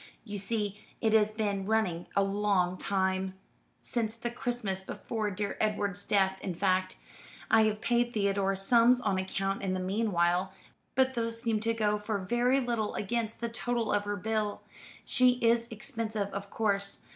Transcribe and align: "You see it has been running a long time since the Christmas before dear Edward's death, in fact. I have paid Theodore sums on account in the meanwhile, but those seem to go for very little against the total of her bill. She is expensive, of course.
"You 0.23 0.39
see 0.39 0.79
it 0.99 1.13
has 1.13 1.31
been 1.31 1.67
running 1.67 2.07
a 2.15 2.23
long 2.23 2.75
time 2.75 3.35
since 3.81 4.15
the 4.15 4.31
Christmas 4.31 4.81
before 4.81 5.29
dear 5.29 5.57
Edward's 5.61 6.03
death, 6.03 6.39
in 6.41 6.55
fact. 6.55 6.97
I 7.51 7.65
have 7.65 7.81
paid 7.81 8.11
Theodore 8.11 8.55
sums 8.55 8.99
on 8.99 9.19
account 9.19 9.61
in 9.61 9.75
the 9.75 9.79
meanwhile, 9.79 10.53
but 10.95 11.13
those 11.13 11.39
seem 11.39 11.59
to 11.59 11.75
go 11.75 11.99
for 11.99 12.17
very 12.17 12.59
little 12.59 12.95
against 12.95 13.41
the 13.41 13.49
total 13.49 13.91
of 13.91 14.05
her 14.05 14.17
bill. 14.17 14.63
She 15.05 15.33
is 15.33 15.67
expensive, 15.69 16.33
of 16.33 16.49
course. 16.49 17.03